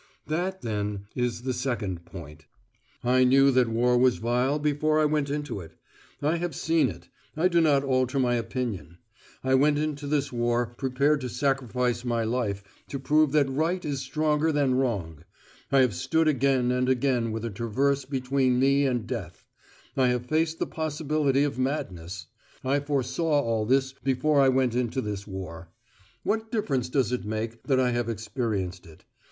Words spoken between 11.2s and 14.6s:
to sacrifice my life to prove that right is stronger